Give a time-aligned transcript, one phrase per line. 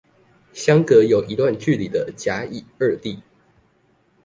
[0.51, 3.21] 相隔有一段距離的甲乙二地